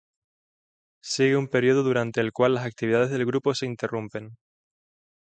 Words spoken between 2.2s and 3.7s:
el cual las actividades del grupo se